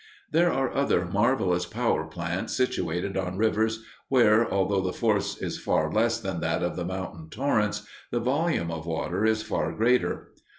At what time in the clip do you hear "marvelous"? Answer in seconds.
1.05-1.67